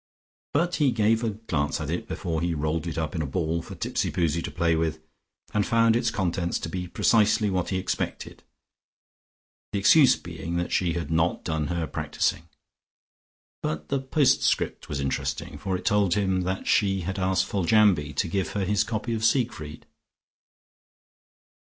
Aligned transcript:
But 0.55 0.77
he 0.77 0.89
gave 0.89 1.23
a 1.23 1.29
glance 1.29 1.79
at 1.79 1.91
it 1.91 2.07
before 2.07 2.41
he 2.41 2.55
rolled 2.55 2.87
it 2.87 2.97
up 2.97 3.13
in 3.13 3.21
a 3.21 3.27
ball 3.27 3.61
for 3.61 3.75
Tipsipoozie 3.75 4.41
to 4.41 4.49
play 4.49 4.75
with, 4.75 4.99
and 5.53 5.63
found 5.63 5.95
its 5.95 6.09
contents 6.09 6.57
to 6.61 6.69
be 6.69 6.87
precisely 6.87 7.51
what 7.51 7.69
he 7.69 7.77
expected, 7.77 8.41
the 9.71 9.77
excuse 9.77 10.15
being 10.15 10.55
that 10.55 10.71
she 10.71 10.93
had 10.93 11.11
not 11.11 11.43
done 11.43 11.67
her 11.67 11.85
practising. 11.85 12.47
But 13.61 13.89
the 13.89 13.99
post 13.99 14.41
script 14.41 14.89
was 14.89 14.99
interesting, 14.99 15.59
for 15.59 15.75
it 15.77 15.85
told 15.85 16.15
him 16.15 16.41
that 16.45 16.65
she 16.65 17.01
had 17.01 17.19
asked 17.19 17.45
Foljambe 17.45 18.15
to 18.15 18.27
give 18.27 18.53
her 18.53 18.65
his 18.65 18.83
copy 18.83 19.13
of 19.13 19.23
Siegfried.... 19.23 19.85